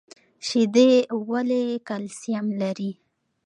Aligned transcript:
شیدې 0.47 0.89
ولې 1.29 1.63
کلسیم 1.87 2.45
لري؟ 2.61 2.91